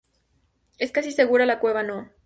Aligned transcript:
Es 0.79 0.91
casi 0.91 1.11
seguro 1.11 1.45
la 1.45 1.59
cueva 1.59 1.83
No. 1.83 2.09